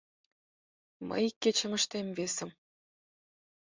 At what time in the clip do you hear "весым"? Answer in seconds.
2.17-2.49